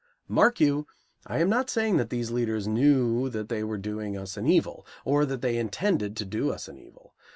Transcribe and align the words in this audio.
Mark 0.27 0.59
you, 0.59 0.87
I 1.27 1.37
am 1.41 1.49
not 1.49 1.69
saying 1.69 1.97
that 1.97 2.09
these 2.09 2.31
leaders 2.31 2.67
knew 2.67 3.29
that 3.29 3.49
they 3.49 3.63
were 3.63 3.77
doing 3.77 4.17
us 4.17 4.35
an 4.35 4.47
evil, 4.47 4.83
or 5.05 5.27
that 5.27 5.43
they 5.43 5.59
intended 5.59 6.17
to 6.17 6.25
do 6.25 6.51
us 6.51 6.67
an 6.67 6.79
evil. 6.79 7.13